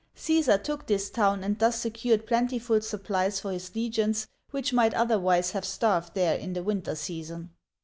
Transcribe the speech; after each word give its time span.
Caesar 0.15 0.57
took 0.57 0.87
this 0.87 1.11
town 1.11 1.43
and 1.43 1.59
thus 1.59 1.75
secured 1.79 2.25
plentiful 2.25 2.81
supplies 2.81 3.39
for 3.39 3.51
his 3.51 3.75
legions, 3.75 4.27
which 4.49 4.73
might 4.73 4.95
otherwise 4.95 5.51
have 5.51 5.63
starved 5.63 6.15
there 6.15 6.35
in 6.35 6.53
the 6.53 6.63
winter 6.63 6.95
season. 6.95 7.51